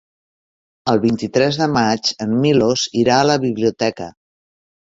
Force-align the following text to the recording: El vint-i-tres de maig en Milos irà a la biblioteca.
El 0.93 1.01
vint-i-tres 1.03 1.59
de 1.59 1.67
maig 1.75 2.11
en 2.27 2.33
Milos 2.47 2.87
irà 3.05 3.21
a 3.21 3.29
la 3.33 3.39
biblioteca. 3.45 4.13